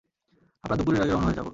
আমরা 0.63 0.75
দুপুরের 0.77 1.01
আগে 1.03 1.11
রওনা 1.11 1.27
হয়ে 1.27 1.37
যাবো। 1.37 1.49